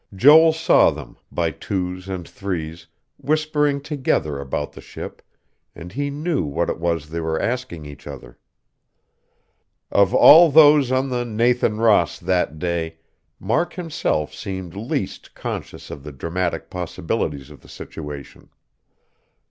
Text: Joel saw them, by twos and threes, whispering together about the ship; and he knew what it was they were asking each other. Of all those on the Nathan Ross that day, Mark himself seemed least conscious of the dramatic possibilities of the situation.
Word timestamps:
Joel 0.15 0.51
saw 0.51 0.89
them, 0.89 1.15
by 1.31 1.51
twos 1.51 2.09
and 2.09 2.27
threes, 2.27 2.87
whispering 3.17 3.79
together 3.81 4.39
about 4.39 4.71
the 4.71 4.81
ship; 4.81 5.21
and 5.75 5.91
he 5.91 6.09
knew 6.09 6.41
what 6.43 6.71
it 6.71 6.79
was 6.79 7.09
they 7.09 7.19
were 7.19 7.39
asking 7.39 7.85
each 7.85 8.07
other. 8.07 8.39
Of 9.91 10.11
all 10.15 10.49
those 10.49 10.91
on 10.91 11.09
the 11.09 11.23
Nathan 11.23 11.77
Ross 11.77 12.17
that 12.17 12.57
day, 12.57 12.97
Mark 13.39 13.73
himself 13.73 14.33
seemed 14.33 14.75
least 14.75 15.35
conscious 15.35 15.91
of 15.91 16.01
the 16.03 16.11
dramatic 16.11 16.71
possibilities 16.71 17.51
of 17.51 17.61
the 17.61 17.69
situation. 17.69 18.49